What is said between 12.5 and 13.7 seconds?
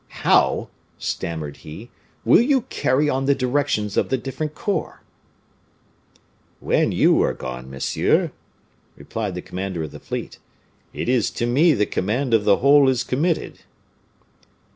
whole is committed."